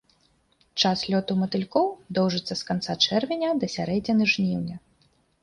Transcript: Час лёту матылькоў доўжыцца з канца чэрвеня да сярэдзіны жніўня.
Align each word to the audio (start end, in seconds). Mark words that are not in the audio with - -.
Час 0.83 1.03
лёту 1.13 1.35
матылькоў 1.41 1.85
доўжыцца 2.19 2.53
з 2.63 2.67
канца 2.71 2.97
чэрвеня 3.11 3.49
да 3.61 3.71
сярэдзіны 3.75 4.23
жніўня. 4.35 4.75